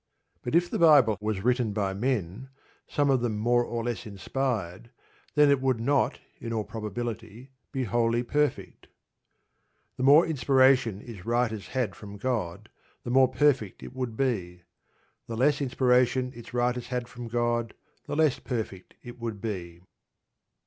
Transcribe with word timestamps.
But 0.41 0.55
if 0.55 0.67
the 0.67 0.79
Bible 0.79 1.15
was 1.21 1.43
written 1.43 1.73
by 1.73 1.93
men, 1.93 2.49
some 2.87 3.11
of 3.11 3.21
them 3.21 3.37
more 3.37 3.63
or 3.63 3.83
less 3.83 4.07
inspired, 4.07 4.89
then 5.35 5.51
it 5.51 5.61
would 5.61 5.79
not, 5.79 6.17
in 6.39 6.51
all 6.51 6.63
probability 6.63 7.51
be 7.71 7.83
wholly 7.83 8.23
perfect. 8.23 8.87
The 9.97 10.01
more 10.03 10.25
inspiration 10.25 11.03
its 11.05 11.23
writers 11.23 11.67
had 11.67 11.93
from 11.95 12.17
God, 12.17 12.67
the 13.03 13.11
more 13.11 13.27
perfect 13.27 13.83
it 13.83 13.93
would 13.93 14.17
be. 14.17 14.63
The 15.27 15.37
less 15.37 15.61
inspiration 15.61 16.33
its 16.35 16.51
writers 16.51 16.87
had 16.87 17.07
from 17.07 17.27
God, 17.27 17.75
the 18.07 18.15
less 18.15 18.39
perfect 18.39 18.95
it 19.03 19.19
would 19.19 19.39
be. 19.39 19.81